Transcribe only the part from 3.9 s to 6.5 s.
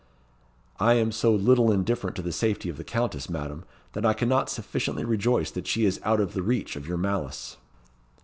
that I cannot sufficiently rejoice that she is out of the